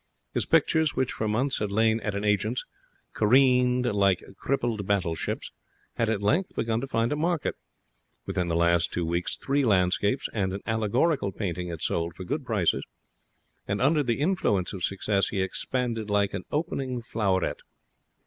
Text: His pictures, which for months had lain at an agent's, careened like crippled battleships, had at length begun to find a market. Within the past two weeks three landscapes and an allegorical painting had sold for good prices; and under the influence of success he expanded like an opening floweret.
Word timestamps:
His 0.33 0.47
pictures, 0.47 0.95
which 0.95 1.11
for 1.11 1.27
months 1.27 1.59
had 1.59 1.71
lain 1.71 1.99
at 1.99 2.15
an 2.15 2.23
agent's, 2.25 2.65
careened 3.13 3.85
like 3.85 4.23
crippled 4.35 4.87
battleships, 4.87 5.51
had 5.93 6.09
at 6.09 6.23
length 6.23 6.55
begun 6.55 6.81
to 6.81 6.87
find 6.87 7.11
a 7.13 7.15
market. 7.15 7.53
Within 8.25 8.47
the 8.47 8.57
past 8.57 8.91
two 8.91 9.05
weeks 9.05 9.37
three 9.37 9.63
landscapes 9.63 10.27
and 10.33 10.53
an 10.53 10.61
allegorical 10.65 11.31
painting 11.31 11.67
had 11.67 11.83
sold 11.83 12.15
for 12.15 12.23
good 12.23 12.43
prices; 12.43 12.83
and 13.67 13.79
under 13.79 14.01
the 14.01 14.19
influence 14.21 14.73
of 14.73 14.83
success 14.83 15.27
he 15.27 15.39
expanded 15.39 16.09
like 16.09 16.33
an 16.33 16.45
opening 16.49 16.99
floweret. 17.03 17.59